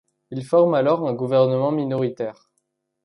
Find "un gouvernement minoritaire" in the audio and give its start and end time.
1.07-2.49